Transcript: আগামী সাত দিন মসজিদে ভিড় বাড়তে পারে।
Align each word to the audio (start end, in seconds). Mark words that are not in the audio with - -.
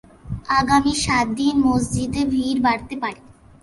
আগামী 0.59 0.93
সাত 0.95 1.27
দিন 1.37 1.55
মসজিদে 1.67 2.21
ভিড় 2.25 2.59
বাড়তে 2.61 2.95
পারে। 3.01 3.21